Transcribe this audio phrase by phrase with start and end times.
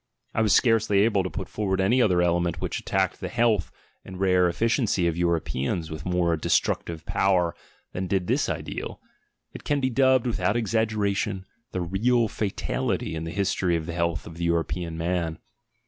[0.33, 3.69] I was scarcely able to put forward any other element which attacked the health
[4.03, 7.53] and race efficiency of Europeans with more de structive power
[7.91, 8.99] than did this ideal;
[9.53, 14.25] it can be dubbed, without exaggeration, the real fatality in the history of the health
[14.25, 15.37] of the European man.